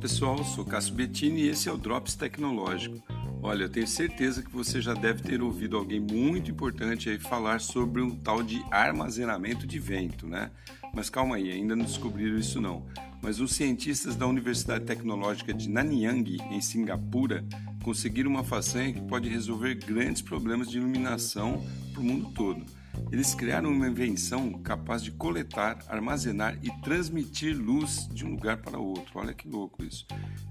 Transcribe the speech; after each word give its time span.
pessoal, 0.00 0.42
sou 0.42 0.64
Cássio 0.64 0.94
Bettini 0.94 1.42
e 1.42 1.48
esse 1.48 1.68
é 1.68 1.72
o 1.72 1.76
Drops 1.76 2.14
Tecnológico. 2.14 2.96
Olha, 3.42 3.64
eu 3.64 3.68
tenho 3.68 3.86
certeza 3.86 4.42
que 4.42 4.50
você 4.50 4.80
já 4.80 4.94
deve 4.94 5.22
ter 5.22 5.42
ouvido 5.42 5.76
alguém 5.76 6.00
muito 6.00 6.50
importante 6.50 7.10
aí 7.10 7.18
falar 7.18 7.60
sobre 7.60 8.00
um 8.00 8.16
tal 8.16 8.42
de 8.42 8.64
armazenamento 8.70 9.66
de 9.66 9.78
vento, 9.78 10.26
né? 10.26 10.50
Mas 10.94 11.10
calma 11.10 11.36
aí, 11.36 11.52
ainda 11.52 11.76
não 11.76 11.84
descobriram 11.84 12.38
isso 12.38 12.62
não. 12.62 12.86
Mas 13.20 13.40
os 13.40 13.52
cientistas 13.52 14.16
da 14.16 14.26
Universidade 14.26 14.86
Tecnológica 14.86 15.52
de 15.52 15.68
Nanyang, 15.68 16.38
em 16.50 16.60
Singapura, 16.62 17.44
conseguiram 17.82 18.30
uma 18.30 18.42
façanha 18.42 18.94
que 18.94 19.02
pode 19.02 19.28
resolver 19.28 19.74
grandes 19.74 20.22
problemas 20.22 20.70
de 20.70 20.78
iluminação 20.78 21.62
para 21.92 22.00
o 22.00 22.04
mundo 22.04 22.30
todo. 22.30 22.64
Eles 23.10 23.34
criaram 23.34 23.70
uma 23.70 23.88
invenção 23.88 24.52
capaz 24.52 25.02
de 25.02 25.10
coletar, 25.10 25.78
armazenar 25.88 26.58
e 26.62 26.70
transmitir 26.80 27.56
luz 27.56 28.08
de 28.12 28.24
um 28.24 28.30
lugar 28.30 28.58
para 28.58 28.78
outro. 28.78 29.18
Olha 29.18 29.34
que 29.34 29.48
louco 29.48 29.82
isso. 29.84 30.06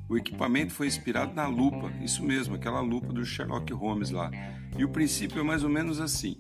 O 0.09 0.18
equipamento 0.18 0.73
foi 0.73 0.88
inspirado 0.88 1.34
na 1.34 1.48
lupa, 1.48 1.91
isso 2.04 2.23
mesmo, 2.23 2.55
aquela 2.55 2.82
lupa 2.82 3.13
do 3.13 3.23
Sherlock 3.23 3.72
Holmes 3.72 4.10
lá. 4.10 4.32
E 4.77 4.84
o 4.84 4.90
princípio 4.90 5.40
é 5.40 5.44
mais 5.44 5.63
ou 5.63 5.70
menos 5.70 6.02
assim: 6.02 6.38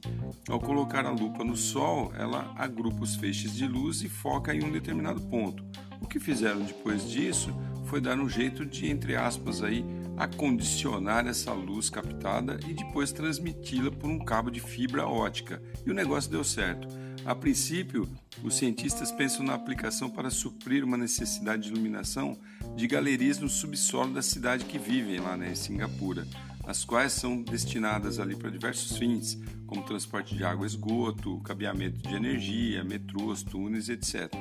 ao 0.49 0.59
colocar 0.59 1.05
a 1.05 1.11
lupa 1.11 1.43
no 1.43 1.55
sol, 1.55 2.11
ela 2.17 2.53
agrupa 2.57 3.03
os 3.03 3.15
feixes 3.15 3.55
de 3.55 3.67
luz 3.67 4.01
e 4.01 4.09
foca 4.09 4.53
em 4.53 4.63
um 4.63 4.71
determinado 4.71 5.21
ponto. 5.21 5.63
O 6.01 6.07
que 6.07 6.19
fizeram 6.19 6.61
depois 6.61 7.09
disso 7.09 7.53
foi 7.85 8.01
dar 8.01 8.19
um 8.19 8.29
jeito 8.29 8.65
de, 8.65 8.89
entre 8.89 9.15
aspas, 9.15 9.63
aí, 9.63 9.85
acondicionar 10.19 11.25
essa 11.25 11.53
luz 11.53 11.89
captada 11.89 12.59
e 12.67 12.73
depois 12.73 13.13
transmiti-la 13.13 13.89
por 13.89 14.09
um 14.09 14.19
cabo 14.19 14.51
de 14.51 14.59
fibra 14.59 15.07
ótica. 15.07 15.61
E 15.85 15.89
o 15.89 15.93
negócio 15.93 16.29
deu 16.29 16.43
certo. 16.43 16.89
A 17.25 17.33
princípio, 17.33 18.07
os 18.43 18.55
cientistas 18.55 19.13
pensam 19.13 19.45
na 19.45 19.53
aplicação 19.53 20.09
para 20.09 20.29
suprir 20.29 20.83
uma 20.83 20.97
necessidade 20.97 21.63
de 21.63 21.69
iluminação 21.69 22.37
de 22.75 22.85
galerias 22.85 23.39
no 23.39 23.47
subsolo 23.47 24.13
da 24.13 24.21
cidade 24.21 24.65
que 24.65 24.77
vivem 24.77 25.19
lá 25.19 25.37
né, 25.37 25.51
em 25.51 25.55
Singapura, 25.55 26.27
as 26.65 26.83
quais 26.83 27.13
são 27.13 27.41
destinadas 27.41 28.19
ali 28.19 28.35
para 28.35 28.49
diversos 28.49 28.97
fins, 28.97 29.37
como 29.65 29.83
transporte 29.83 30.35
de 30.35 30.43
água, 30.43 30.65
esgoto, 30.65 31.39
cabeamento 31.41 31.97
de 31.97 32.13
energia, 32.13 32.83
metrôs, 32.83 33.41
túneis, 33.41 33.87
etc. 33.87 34.31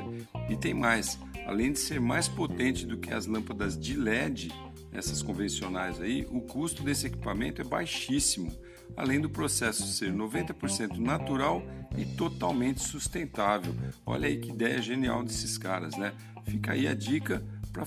E 0.49 0.56
tem 0.56 0.75
mais, 0.75 1.19
além 1.47 1.73
de 1.73 1.79
ser 1.79 2.01
mais 2.01 2.27
potente 2.27 2.84
do 2.87 2.99
que 2.99 3.12
as 3.12 3.27
lâmpadas 3.27 3.79
de 3.79 3.97
LED, 3.97 4.53
essas 4.92 5.22
convencionais 5.22 6.00
aí, 6.00 6.27
o 6.31 6.41
custo 6.41 6.83
desse 6.83 7.06
equipamento 7.06 7.61
é 7.61 7.64
baixíssimo, 7.64 8.50
além 8.97 9.20
do 9.20 9.28
processo 9.28 9.86
ser 9.86 10.12
90% 10.12 10.97
natural 10.98 11.62
e 11.97 12.05
totalmente 12.05 12.81
sustentável. 12.81 13.75
Olha 14.05 14.27
aí 14.27 14.39
que 14.39 14.50
ideia 14.50 14.81
genial 14.81 15.22
desses 15.22 15.59
caras, 15.59 15.97
né? 15.97 16.12
Fica 16.44 16.72
aí 16.72 16.89
a 16.89 16.94
dica 16.94 17.42
para 17.72 17.84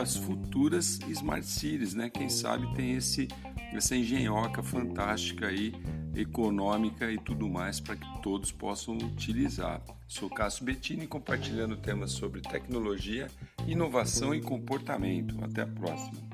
as 0.00 0.16
futuras 0.16 0.98
smart 1.08 1.44
cities, 1.44 1.94
né? 1.94 2.08
Quem 2.08 2.28
sabe 2.28 2.72
tem 2.74 2.92
esse 2.92 3.28
essa 3.76 3.96
engenhoca 3.96 4.62
fantástica 4.62 5.48
aí, 5.48 5.74
econômica 6.14 7.10
e 7.10 7.18
tudo 7.18 7.48
mais 7.48 7.80
para 7.80 7.96
que 7.96 8.22
todos 8.22 8.52
possam 8.52 8.96
utilizar. 8.96 9.82
Sou 10.06 10.30
Cássio 10.30 10.64
Bettini 10.64 11.06
compartilhando 11.08 11.76
temas 11.76 12.12
sobre 12.12 12.40
tecnologia, 12.40 13.26
inovação 13.66 14.32
e 14.32 14.40
comportamento. 14.40 15.36
Até 15.42 15.62
a 15.62 15.66
próxima. 15.66 16.33